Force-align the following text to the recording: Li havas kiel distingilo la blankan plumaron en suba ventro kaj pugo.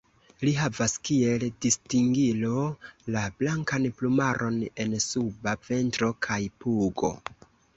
Li 0.47 0.51
havas 0.59 0.93
kiel 1.09 1.43
distingilo 1.65 2.63
la 3.17 3.23
blankan 3.43 3.87
plumaron 4.01 4.59
en 4.87 4.97
suba 5.09 5.57
ventro 5.69 6.11
kaj 6.29 6.41
pugo. 6.65 7.17